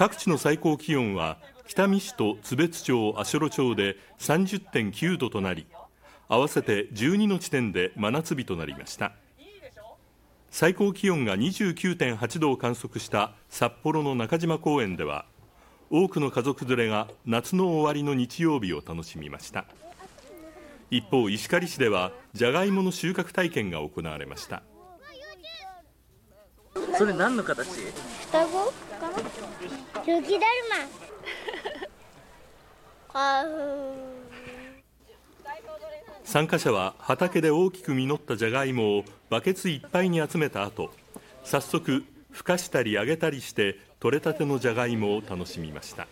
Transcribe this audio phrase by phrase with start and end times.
[0.00, 5.66] 各地の最高気温は北見市と津別町足寄町で30.9度となり
[6.26, 9.12] 合わせて12の地点で真夏日となりました。
[10.50, 15.26] 最高気温が29.8度を観測した札幌の中島公園では
[15.90, 19.66] 多くの家族連れが夏の終わりの日曜日を楽しみました。
[20.90, 24.62] 一方石狩市ではじゃがいもの収穫体験が行われました。
[27.00, 27.64] それ何の形？
[28.26, 28.66] 双子
[29.00, 29.16] かな？
[30.06, 30.44] 雪だる
[33.14, 33.46] まあ
[36.24, 40.90] 参加者は畑で大きく実ったじゃがいもをバケツいっぱいに集めた後
[41.42, 46.06] 早速ふかしたり揚げたりして採れたてのじゃがいもを楽しみました